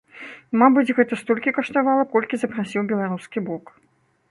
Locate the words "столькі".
1.23-1.53